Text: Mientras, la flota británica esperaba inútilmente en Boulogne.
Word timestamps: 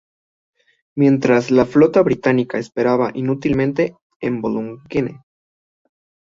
Mientras, 0.97 1.51
la 1.51 1.63
flota 1.67 2.01
británica 2.01 2.57
esperaba 2.57 3.11
inútilmente 3.13 3.95
en 4.19 4.41
Boulogne. 4.41 5.21